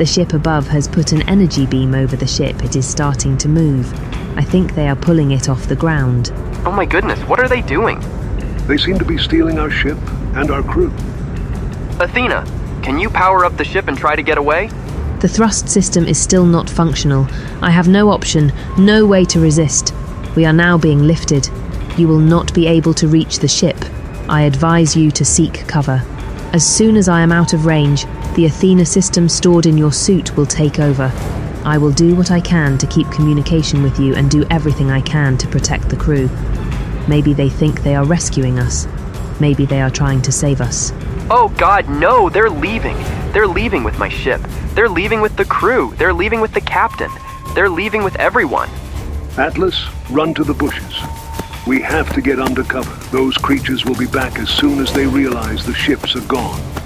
The 0.01 0.07
ship 0.07 0.33
above 0.33 0.67
has 0.69 0.87
put 0.87 1.11
an 1.11 1.21
energy 1.29 1.67
beam 1.67 1.93
over 1.93 2.15
the 2.15 2.25
ship. 2.25 2.63
It 2.63 2.75
is 2.75 2.87
starting 2.87 3.37
to 3.37 3.47
move. 3.47 3.93
I 4.35 4.43
think 4.43 4.73
they 4.73 4.89
are 4.89 4.95
pulling 4.95 5.29
it 5.29 5.47
off 5.47 5.67
the 5.67 5.75
ground. 5.75 6.31
Oh 6.65 6.71
my 6.71 6.85
goodness, 6.85 7.19
what 7.25 7.39
are 7.39 7.47
they 7.47 7.61
doing? 7.61 7.99
They 8.65 8.77
seem 8.77 8.97
to 8.97 9.05
be 9.05 9.19
stealing 9.19 9.59
our 9.59 9.69
ship 9.69 9.99
and 10.33 10.49
our 10.49 10.63
crew. 10.63 10.91
Athena, 11.99 12.47
can 12.81 12.97
you 12.97 13.11
power 13.11 13.45
up 13.45 13.57
the 13.57 13.63
ship 13.63 13.87
and 13.87 13.95
try 13.95 14.15
to 14.15 14.23
get 14.23 14.39
away? 14.39 14.71
The 15.19 15.27
thrust 15.27 15.69
system 15.69 16.07
is 16.07 16.19
still 16.19 16.47
not 16.47 16.67
functional. 16.67 17.27
I 17.61 17.69
have 17.69 17.87
no 17.87 18.09
option, 18.09 18.51
no 18.79 19.05
way 19.05 19.23
to 19.25 19.39
resist. 19.39 19.93
We 20.35 20.45
are 20.45 20.51
now 20.51 20.79
being 20.79 21.03
lifted. 21.03 21.47
You 21.95 22.07
will 22.07 22.17
not 22.17 22.55
be 22.55 22.65
able 22.65 22.95
to 22.95 23.07
reach 23.07 23.37
the 23.37 23.47
ship. 23.47 23.77
I 24.27 24.45
advise 24.45 24.95
you 24.95 25.11
to 25.11 25.23
seek 25.23 25.67
cover. 25.67 26.01
As 26.53 26.67
soon 26.67 26.97
as 26.97 27.07
I 27.07 27.21
am 27.21 27.31
out 27.31 27.53
of 27.53 27.67
range, 27.67 28.07
the 28.35 28.45
Athena 28.45 28.85
system 28.85 29.27
stored 29.27 29.65
in 29.65 29.77
your 29.77 29.91
suit 29.91 30.37
will 30.37 30.45
take 30.45 30.79
over. 30.79 31.11
I 31.65 31.77
will 31.77 31.91
do 31.91 32.15
what 32.15 32.31
I 32.31 32.39
can 32.39 32.77
to 32.77 32.87
keep 32.87 33.11
communication 33.11 33.83
with 33.83 33.99
you 33.99 34.15
and 34.15 34.31
do 34.31 34.45
everything 34.49 34.89
I 34.89 35.01
can 35.01 35.37
to 35.37 35.47
protect 35.47 35.89
the 35.89 35.97
crew. 35.97 36.29
Maybe 37.07 37.33
they 37.33 37.49
think 37.49 37.83
they 37.83 37.93
are 37.93 38.05
rescuing 38.05 38.57
us. 38.57 38.87
Maybe 39.41 39.65
they 39.65 39.81
are 39.81 39.89
trying 39.89 40.21
to 40.21 40.31
save 40.31 40.61
us. 40.61 40.93
Oh 41.29 41.53
god, 41.57 41.89
no, 41.89 42.29
they're 42.29 42.49
leaving. 42.49 42.95
They're 43.33 43.47
leaving 43.47 43.83
with 43.83 43.99
my 43.99 44.07
ship. 44.07 44.41
They're 44.75 44.89
leaving 44.89 45.19
with 45.19 45.35
the 45.35 45.45
crew. 45.45 45.93
They're 45.97 46.13
leaving 46.13 46.39
with 46.39 46.53
the 46.53 46.61
captain. 46.61 47.11
They're 47.53 47.69
leaving 47.69 48.03
with 48.03 48.15
everyone. 48.15 48.69
Atlas, 49.37 49.87
run 50.09 50.33
to 50.35 50.43
the 50.45 50.53
bushes. 50.53 51.01
We 51.67 51.81
have 51.81 52.11
to 52.13 52.21
get 52.21 52.39
under 52.39 52.63
cover. 52.63 52.93
Those 53.11 53.37
creatures 53.37 53.85
will 53.85 53.97
be 53.97 54.07
back 54.07 54.39
as 54.39 54.49
soon 54.49 54.79
as 54.79 54.93
they 54.93 55.05
realize 55.05 55.65
the 55.65 55.73
ships 55.73 56.15
are 56.15 56.27
gone. 56.27 56.80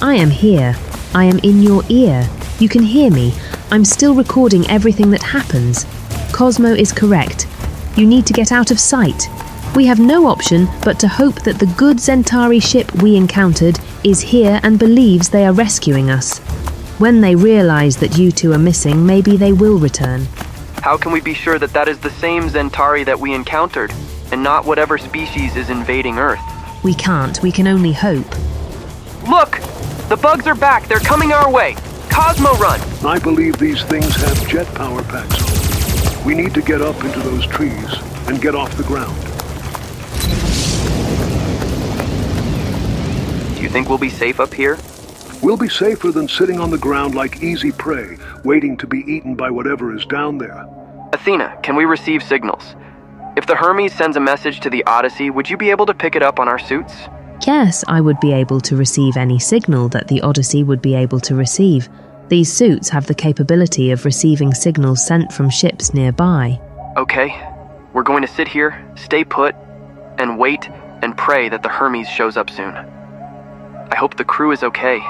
I 0.00 0.14
am 0.14 0.30
here. 0.30 0.76
I 1.12 1.24
am 1.24 1.40
in 1.40 1.60
your 1.60 1.82
ear. 1.88 2.28
You 2.60 2.68
can 2.68 2.84
hear 2.84 3.10
me. 3.10 3.34
I'm 3.72 3.84
still 3.84 4.14
recording 4.14 4.64
everything 4.70 5.10
that 5.10 5.22
happens. 5.22 5.86
Cosmo 6.32 6.68
is 6.68 6.92
correct. 6.92 7.48
You 7.96 8.06
need 8.06 8.24
to 8.26 8.32
get 8.32 8.52
out 8.52 8.70
of 8.70 8.78
sight. 8.78 9.28
We 9.74 9.86
have 9.86 9.98
no 9.98 10.26
option 10.26 10.68
but 10.84 11.00
to 11.00 11.08
hope 11.08 11.42
that 11.42 11.58
the 11.58 11.74
good 11.76 11.96
Zentari 11.96 12.62
ship 12.62 12.94
we 13.02 13.16
encountered 13.16 13.80
is 14.04 14.20
here 14.20 14.60
and 14.62 14.78
believes 14.78 15.30
they 15.30 15.44
are 15.44 15.52
rescuing 15.52 16.10
us. 16.10 16.38
When 16.98 17.20
they 17.20 17.34
realize 17.34 17.96
that 17.96 18.16
you 18.16 18.30
two 18.30 18.52
are 18.52 18.58
missing, 18.58 19.04
maybe 19.04 19.36
they 19.36 19.52
will 19.52 19.78
return. 19.78 20.26
How 20.80 20.96
can 20.96 21.10
we 21.10 21.20
be 21.20 21.34
sure 21.34 21.58
that 21.58 21.72
that 21.72 21.88
is 21.88 21.98
the 21.98 22.10
same 22.10 22.44
Zentari 22.44 23.04
that 23.04 23.18
we 23.18 23.34
encountered, 23.34 23.92
and 24.30 24.44
not 24.44 24.64
whatever 24.64 24.96
species 24.96 25.56
is 25.56 25.70
invading 25.70 26.18
Earth? 26.18 26.40
We 26.84 26.94
can't. 26.94 27.42
We 27.42 27.50
can 27.50 27.66
only 27.66 27.92
hope. 27.92 28.30
Look! 29.28 29.60
The 30.08 30.16
bugs 30.16 30.46
are 30.46 30.54
back. 30.54 30.88
They're 30.88 31.00
coming 31.00 31.32
our 31.32 31.52
way. 31.52 31.76
Cosmo 32.08 32.54
run! 32.54 32.80
I 33.04 33.18
believe 33.18 33.58
these 33.58 33.82
things 33.82 34.16
have 34.16 34.48
jet 34.48 34.66
power 34.74 35.02
packs 35.02 36.16
on. 36.16 36.24
We 36.24 36.34
need 36.34 36.54
to 36.54 36.62
get 36.62 36.80
up 36.80 37.04
into 37.04 37.20
those 37.20 37.46
trees 37.46 37.94
and 38.26 38.40
get 38.40 38.54
off 38.54 38.74
the 38.78 38.84
ground. 38.84 39.14
Do 43.54 43.62
you 43.62 43.68
think 43.68 43.90
we'll 43.90 43.98
be 43.98 44.08
safe 44.08 44.40
up 44.40 44.54
here? 44.54 44.78
We'll 45.42 45.58
be 45.58 45.68
safer 45.68 46.10
than 46.10 46.26
sitting 46.26 46.58
on 46.58 46.70
the 46.70 46.78
ground 46.78 47.14
like 47.14 47.42
easy 47.42 47.70
prey, 47.70 48.16
waiting 48.44 48.78
to 48.78 48.86
be 48.86 49.00
eaten 49.00 49.34
by 49.34 49.50
whatever 49.50 49.94
is 49.94 50.06
down 50.06 50.38
there. 50.38 50.66
Athena, 51.12 51.58
can 51.62 51.76
we 51.76 51.84
receive 51.84 52.22
signals? 52.22 52.74
If 53.36 53.46
the 53.46 53.56
Hermes 53.56 53.92
sends 53.92 54.16
a 54.16 54.20
message 54.20 54.60
to 54.60 54.70
the 54.70 54.84
Odyssey, 54.84 55.28
would 55.28 55.50
you 55.50 55.58
be 55.58 55.70
able 55.70 55.84
to 55.84 55.92
pick 55.92 56.16
it 56.16 56.22
up 56.22 56.40
on 56.40 56.48
our 56.48 56.58
suits? 56.58 56.94
Yes, 57.46 57.84
I 57.86 58.00
would 58.00 58.18
be 58.20 58.32
able 58.32 58.60
to 58.62 58.76
receive 58.76 59.16
any 59.16 59.38
signal 59.38 59.88
that 59.90 60.08
the 60.08 60.20
Odyssey 60.22 60.64
would 60.64 60.82
be 60.82 60.94
able 60.94 61.20
to 61.20 61.34
receive. 61.34 61.88
These 62.28 62.52
suits 62.52 62.88
have 62.90 63.06
the 63.06 63.14
capability 63.14 63.90
of 63.90 64.04
receiving 64.04 64.52
signals 64.52 65.06
sent 65.06 65.32
from 65.32 65.48
ships 65.48 65.94
nearby. 65.94 66.60
Okay, 66.96 67.34
we're 67.92 68.02
going 68.02 68.22
to 68.22 68.28
sit 68.28 68.48
here, 68.48 68.84
stay 68.96 69.24
put, 69.24 69.54
and 70.18 70.38
wait 70.38 70.68
and 71.02 71.16
pray 71.16 71.48
that 71.48 71.62
the 71.62 71.68
Hermes 71.68 72.08
shows 72.08 72.36
up 72.36 72.50
soon. 72.50 72.74
I 72.74 73.96
hope 73.96 74.16
the 74.16 74.24
crew 74.24 74.50
is 74.50 74.62
okay. 74.62 75.00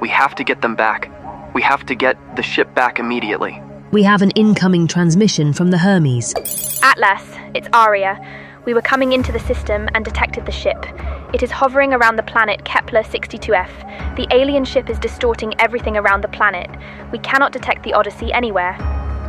We 0.00 0.08
have 0.10 0.34
to 0.36 0.44
get 0.44 0.62
them 0.62 0.76
back. 0.76 1.10
We 1.54 1.62
have 1.62 1.86
to 1.86 1.94
get 1.94 2.18
the 2.36 2.42
ship 2.42 2.74
back 2.74 2.98
immediately. 2.98 3.60
We 3.92 4.02
have 4.02 4.20
an 4.20 4.30
incoming 4.32 4.86
transmission 4.86 5.52
from 5.52 5.70
the 5.70 5.78
Hermes. 5.78 6.34
Atlas, 6.82 7.22
it's 7.54 7.68
Aria. 7.72 8.20
We 8.66 8.74
were 8.74 8.82
coming 8.82 9.12
into 9.12 9.32
the 9.32 9.40
system 9.40 9.88
and 9.94 10.04
detected 10.04 10.44
the 10.44 10.52
ship. 10.52 10.84
It 11.32 11.42
is 11.42 11.50
hovering 11.50 11.92
around 11.92 12.16
the 12.16 12.22
planet 12.22 12.64
Kepler 12.64 13.02
62f. 13.02 14.16
The 14.16 14.28
alien 14.30 14.64
ship 14.64 14.88
is 14.88 14.98
distorting 14.98 15.54
everything 15.58 15.96
around 15.96 16.22
the 16.22 16.28
planet. 16.28 16.70
We 17.10 17.18
cannot 17.18 17.52
detect 17.52 17.82
the 17.82 17.94
Odyssey 17.94 18.32
anywhere. 18.32 18.74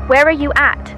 Where 0.08 0.26
are 0.26 0.32
you 0.32 0.54
at? 0.56 0.96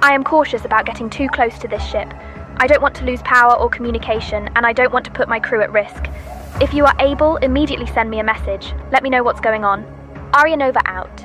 I 0.00 0.14
am 0.14 0.22
cautious 0.22 0.64
about 0.64 0.86
getting 0.86 1.10
too 1.10 1.28
close 1.28 1.58
to 1.58 1.68
this 1.68 1.84
ship. 1.84 2.14
I 2.58 2.66
don't 2.68 2.82
want 2.82 2.94
to 2.96 3.04
lose 3.04 3.20
power 3.22 3.54
or 3.56 3.68
communication, 3.68 4.48
and 4.54 4.64
I 4.64 4.72
don't 4.72 4.92
want 4.92 5.04
to 5.06 5.10
put 5.10 5.28
my 5.28 5.40
crew 5.40 5.60
at 5.60 5.72
risk. 5.72 6.06
If 6.60 6.72
you 6.72 6.84
are 6.84 6.94
able, 7.00 7.36
immediately 7.38 7.86
send 7.86 8.10
me 8.10 8.20
a 8.20 8.24
message. 8.24 8.72
Let 8.92 9.02
me 9.02 9.10
know 9.10 9.24
what's 9.24 9.40
going 9.40 9.64
on. 9.64 9.84
Aria 10.34 10.56
Nova 10.56 10.80
out. 10.86 11.24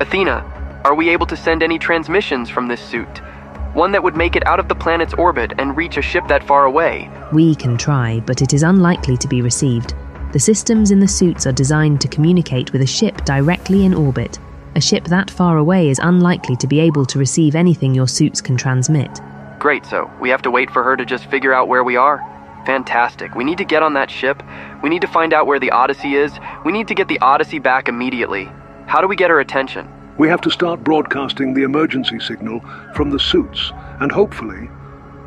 Athena, 0.00 0.80
are 0.84 0.94
we 0.94 1.10
able 1.10 1.26
to 1.26 1.36
send 1.36 1.62
any 1.62 1.78
transmissions 1.78 2.48
from 2.48 2.68
this 2.68 2.80
suit? 2.80 3.20
One 3.74 3.92
that 3.92 4.02
would 4.02 4.16
make 4.16 4.36
it 4.36 4.46
out 4.46 4.60
of 4.60 4.68
the 4.68 4.74
planet's 4.74 5.14
orbit 5.14 5.54
and 5.58 5.74
reach 5.74 5.96
a 5.96 6.02
ship 6.02 6.24
that 6.28 6.46
far 6.46 6.66
away. 6.66 7.10
We 7.32 7.54
can 7.54 7.78
try, 7.78 8.20
but 8.20 8.42
it 8.42 8.52
is 8.52 8.62
unlikely 8.62 9.16
to 9.16 9.28
be 9.28 9.40
received. 9.40 9.94
The 10.32 10.38
systems 10.38 10.90
in 10.90 11.00
the 11.00 11.08
suits 11.08 11.46
are 11.46 11.52
designed 11.52 12.00
to 12.02 12.08
communicate 12.08 12.72
with 12.72 12.82
a 12.82 12.86
ship 12.86 13.24
directly 13.24 13.86
in 13.86 13.94
orbit. 13.94 14.38
A 14.74 14.80
ship 14.80 15.04
that 15.04 15.30
far 15.30 15.56
away 15.56 15.88
is 15.88 15.98
unlikely 16.02 16.56
to 16.56 16.66
be 16.66 16.80
able 16.80 17.06
to 17.06 17.18
receive 17.18 17.54
anything 17.54 17.94
your 17.94 18.08
suits 18.08 18.42
can 18.42 18.58
transmit. 18.58 19.20
Great, 19.58 19.86
so 19.86 20.10
we 20.20 20.28
have 20.28 20.42
to 20.42 20.50
wait 20.50 20.70
for 20.70 20.82
her 20.82 20.96
to 20.96 21.06
just 21.06 21.26
figure 21.26 21.54
out 21.54 21.68
where 21.68 21.84
we 21.84 21.96
are? 21.96 22.18
Fantastic. 22.66 23.34
We 23.34 23.44
need 23.44 23.58
to 23.58 23.64
get 23.64 23.82
on 23.82 23.94
that 23.94 24.10
ship. 24.10 24.42
We 24.82 24.90
need 24.90 25.02
to 25.02 25.08
find 25.08 25.32
out 25.32 25.46
where 25.46 25.58
the 25.58 25.70
Odyssey 25.70 26.14
is. 26.14 26.32
We 26.64 26.72
need 26.72 26.88
to 26.88 26.94
get 26.94 27.08
the 27.08 27.20
Odyssey 27.20 27.58
back 27.58 27.88
immediately. 27.88 28.50
How 28.86 29.00
do 29.00 29.08
we 29.08 29.16
get 29.16 29.30
her 29.30 29.40
attention? 29.40 29.88
We 30.18 30.28
have 30.28 30.42
to 30.42 30.50
start 30.50 30.84
broadcasting 30.84 31.54
the 31.54 31.62
emergency 31.62 32.20
signal 32.20 32.60
from 32.94 33.10
the 33.10 33.18
suits, 33.18 33.72
and 34.00 34.12
hopefully, 34.12 34.68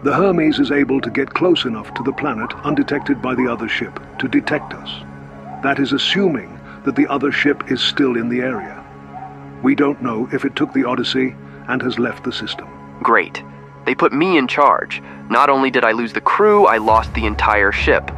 the 0.04 0.14
Hermes 0.14 0.60
is 0.60 0.72
able 0.72 1.02
to 1.02 1.10
get 1.10 1.34
close 1.34 1.66
enough 1.66 1.92
to 1.96 2.04
the 2.04 2.14
planet 2.14 2.54
undetected 2.64 3.22
by 3.22 3.34
the 3.34 3.48
other 3.52 3.68
ship 3.68 4.00
to 4.20 4.28
detect 4.28 4.74
us. 4.74 5.04
That 5.64 5.80
is 5.80 5.94
assuming 5.94 6.60
that 6.84 6.96
the 6.96 7.08
other 7.08 7.32
ship 7.32 7.72
is 7.72 7.82
still 7.82 8.16
in 8.16 8.30
the 8.30 8.42
area. 8.42 8.84
We 9.64 9.74
don't 9.74 10.04
know 10.04 10.30
if 10.32 10.46
it 10.46 10.56
took 10.56 10.72
the 10.74 10.84
Odyssey 10.84 11.36
and 11.68 11.82
has 11.82 11.98
left 11.98 12.24
the 12.24 12.32
system. 12.32 12.68
Great. 13.02 13.44
They 13.88 13.96
put 13.96 14.14
me 14.14 14.38
in 14.38 14.48
charge. 14.48 15.02
Not 15.32 15.50
only 15.50 15.72
did 15.72 15.84
I 15.84 15.94
lose 15.94 16.14
the 16.14 16.22
crew, 16.22 16.68
I 16.68 16.78
lost 16.78 17.12
the 17.16 17.26
entire 17.26 17.72
ship. 17.72 18.12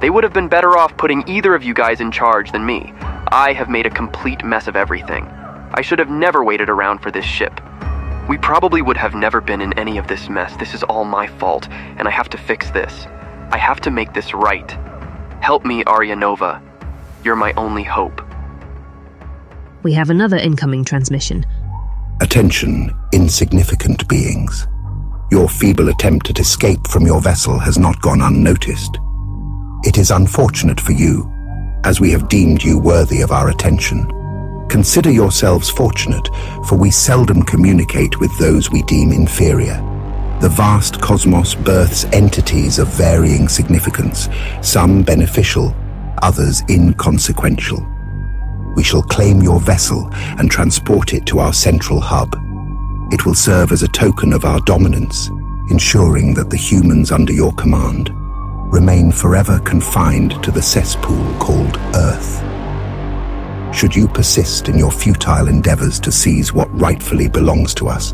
They 0.00 0.10
would 0.10 0.24
have 0.24 0.32
been 0.32 0.48
better 0.48 0.76
off 0.76 0.96
putting 0.96 1.28
either 1.28 1.54
of 1.54 1.62
you 1.62 1.74
guys 1.74 2.00
in 2.00 2.10
charge 2.10 2.50
than 2.50 2.66
me. 2.66 2.92
I 3.30 3.52
have 3.52 3.70
made 3.70 3.86
a 3.86 3.90
complete 3.90 4.44
mess 4.44 4.66
of 4.66 4.74
everything. 4.74 5.28
I 5.74 5.82
should 5.82 5.98
have 5.98 6.10
never 6.10 6.42
waited 6.44 6.68
around 6.68 6.98
for 6.98 7.10
this 7.10 7.24
ship. 7.24 7.60
We 8.28 8.36
probably 8.38 8.82
would 8.82 8.96
have 8.96 9.14
never 9.14 9.40
been 9.40 9.60
in 9.60 9.78
any 9.78 9.96
of 9.96 10.06
this 10.06 10.28
mess. 10.28 10.54
This 10.56 10.74
is 10.74 10.82
all 10.82 11.04
my 11.04 11.26
fault, 11.26 11.68
and 11.70 12.06
I 12.06 12.10
have 12.10 12.28
to 12.30 12.38
fix 12.38 12.70
this. 12.70 13.06
I 13.50 13.56
have 13.58 13.80
to 13.80 13.90
make 13.90 14.12
this 14.12 14.34
right. 14.34 14.70
Help 15.40 15.64
me, 15.64 15.84
Arya 15.84 16.16
Nova. 16.16 16.62
You're 17.24 17.36
my 17.36 17.52
only 17.54 17.84
hope. 17.84 18.20
We 19.82 19.92
have 19.94 20.10
another 20.10 20.36
incoming 20.36 20.84
transmission. 20.84 21.46
Attention, 22.20 22.94
insignificant 23.12 24.06
beings. 24.08 24.66
Your 25.30 25.48
feeble 25.48 25.88
attempt 25.88 26.30
at 26.30 26.40
escape 26.40 26.86
from 26.88 27.06
your 27.06 27.20
vessel 27.20 27.58
has 27.58 27.78
not 27.78 28.00
gone 28.02 28.20
unnoticed. 28.20 28.98
It 29.84 29.96
is 29.96 30.10
unfortunate 30.10 30.80
for 30.80 30.92
you, 30.92 31.30
as 31.84 32.00
we 32.00 32.10
have 32.10 32.28
deemed 32.28 32.62
you 32.62 32.78
worthy 32.78 33.20
of 33.20 33.30
our 33.30 33.50
attention. 33.50 34.10
Consider 34.68 35.10
yourselves 35.10 35.70
fortunate, 35.70 36.28
for 36.66 36.76
we 36.76 36.90
seldom 36.90 37.42
communicate 37.42 38.20
with 38.20 38.36
those 38.38 38.70
we 38.70 38.82
deem 38.82 39.12
inferior. 39.12 39.82
The 40.40 40.50
vast 40.50 41.00
cosmos 41.00 41.54
births 41.54 42.04
entities 42.12 42.78
of 42.78 42.88
varying 42.88 43.48
significance, 43.48 44.28
some 44.60 45.02
beneficial, 45.02 45.74
others 46.22 46.62
inconsequential. 46.68 47.84
We 48.76 48.84
shall 48.84 49.02
claim 49.02 49.42
your 49.42 49.58
vessel 49.58 50.10
and 50.12 50.50
transport 50.50 51.14
it 51.14 51.24
to 51.26 51.38
our 51.38 51.54
central 51.54 52.00
hub. 52.00 52.36
It 53.10 53.24
will 53.24 53.34
serve 53.34 53.72
as 53.72 53.82
a 53.82 53.88
token 53.88 54.34
of 54.34 54.44
our 54.44 54.60
dominance, 54.60 55.28
ensuring 55.70 56.34
that 56.34 56.50
the 56.50 56.58
humans 56.58 57.10
under 57.10 57.32
your 57.32 57.52
command 57.54 58.10
remain 58.70 59.10
forever 59.12 59.58
confined 59.60 60.42
to 60.44 60.50
the 60.50 60.62
cesspool 60.62 61.34
called 61.38 61.78
Earth. 61.94 62.57
Should 63.72 63.94
you 63.94 64.08
persist 64.08 64.68
in 64.68 64.78
your 64.78 64.90
futile 64.90 65.46
endeavors 65.46 66.00
to 66.00 66.10
seize 66.10 66.52
what 66.52 66.68
rightfully 66.80 67.28
belongs 67.28 67.74
to 67.74 67.88
us, 67.88 68.12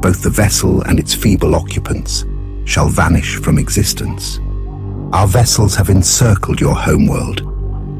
both 0.00 0.22
the 0.22 0.30
vessel 0.30 0.82
and 0.82 0.98
its 0.98 1.14
feeble 1.14 1.54
occupants 1.54 2.24
shall 2.64 2.88
vanish 2.88 3.36
from 3.36 3.58
existence. 3.58 4.38
Our 5.12 5.26
vessels 5.26 5.74
have 5.74 5.90
encircled 5.90 6.60
your 6.60 6.74
homeworld, 6.74 7.42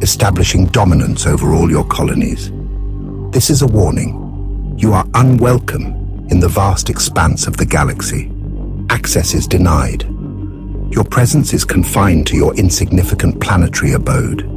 establishing 0.02 0.66
dominance 0.66 1.26
over 1.26 1.52
all 1.52 1.71
your 1.71 1.85
colonies. 1.85 2.50
This 3.33 3.50
is 3.50 3.62
a 3.62 3.66
warning. 3.66 4.75
You 4.78 4.95
are 4.95 5.07
unwelcome 5.14 6.26
in 6.31 6.40
the 6.40 6.49
vast 6.49 6.88
expanse 6.90 7.47
of 7.47 7.57
the 7.57 7.66
galaxy. 7.66 8.33
Access 8.88 9.35
is 9.35 9.47
denied. 9.47 10.04
Your 10.90 11.04
presence 11.04 11.52
is 11.52 11.64
confined 11.64 12.26
to 12.28 12.37
your 12.37 12.54
insignificant 12.54 13.40
planetary 13.40 13.92
abode. 13.92 14.49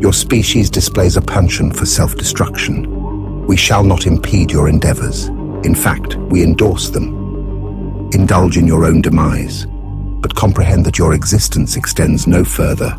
Your 0.00 0.12
species 0.12 0.70
displays 0.70 1.16
a 1.16 1.20
penchant 1.20 1.74
for 1.74 1.84
self-destruction. 1.84 3.46
We 3.46 3.56
shall 3.56 3.82
not 3.82 4.06
impede 4.06 4.52
your 4.52 4.68
endeavors. 4.68 5.26
In 5.64 5.74
fact, 5.74 6.14
we 6.14 6.44
endorse 6.44 6.88
them. 6.88 8.08
Indulge 8.12 8.58
in 8.58 8.68
your 8.68 8.84
own 8.84 9.02
demise, 9.02 9.66
but 9.66 10.36
comprehend 10.36 10.86
that 10.86 10.98
your 10.98 11.14
existence 11.14 11.74
extends 11.74 12.28
no 12.28 12.44
further 12.44 12.96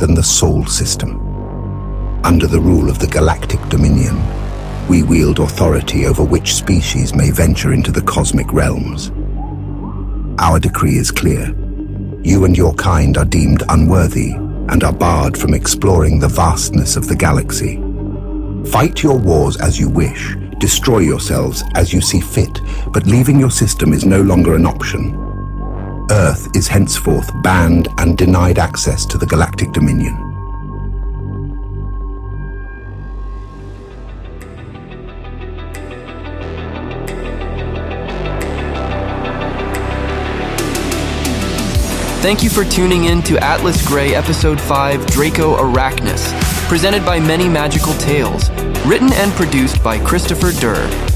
than 0.00 0.14
the 0.14 0.24
Sol 0.24 0.66
system. 0.66 1.20
Under 2.24 2.48
the 2.48 2.60
rule 2.60 2.90
of 2.90 2.98
the 2.98 3.06
Galactic 3.06 3.60
Dominion, 3.68 4.20
we 4.88 5.04
wield 5.04 5.38
authority 5.38 6.06
over 6.06 6.24
which 6.24 6.56
species 6.56 7.14
may 7.14 7.30
venture 7.30 7.72
into 7.72 7.92
the 7.92 8.02
cosmic 8.02 8.52
realms. 8.52 9.12
Our 10.40 10.58
decree 10.58 10.96
is 10.96 11.12
clear. 11.12 11.54
You 12.24 12.44
and 12.44 12.56
your 12.56 12.74
kind 12.74 13.16
are 13.16 13.24
deemed 13.24 13.62
unworthy 13.68 14.34
and 14.70 14.84
are 14.84 14.92
barred 14.92 15.36
from 15.36 15.52
exploring 15.52 16.18
the 16.18 16.28
vastness 16.28 16.96
of 16.96 17.06
the 17.06 17.16
galaxy. 17.16 17.76
Fight 18.70 19.02
your 19.02 19.18
wars 19.18 19.56
as 19.56 19.78
you 19.78 19.88
wish, 19.88 20.36
destroy 20.58 20.98
yourselves 20.98 21.62
as 21.74 21.92
you 21.92 22.00
see 22.00 22.20
fit, 22.20 22.60
but 22.92 23.06
leaving 23.06 23.38
your 23.38 23.50
system 23.50 23.92
is 23.92 24.04
no 24.04 24.22
longer 24.22 24.54
an 24.54 24.66
option. 24.66 25.16
Earth 26.10 26.48
is 26.54 26.68
henceforth 26.68 27.30
banned 27.42 27.88
and 27.98 28.16
denied 28.16 28.58
access 28.58 29.04
to 29.06 29.18
the 29.18 29.26
Galactic 29.26 29.72
Dominion. 29.72 30.29
Thank 42.20 42.42
you 42.42 42.50
for 42.50 42.66
tuning 42.66 43.04
in 43.04 43.22
to 43.22 43.42
Atlas 43.42 43.88
Gray 43.88 44.14
Episode 44.14 44.60
5 44.60 45.06
Draconarachnis, 45.06 46.68
presented 46.68 47.02
by 47.02 47.18
Many 47.18 47.48
Magical 47.48 47.94
Tales, 47.94 48.50
written 48.84 49.10
and 49.14 49.32
produced 49.32 49.82
by 49.82 49.98
Christopher 50.04 50.52
Durr. 50.52 51.09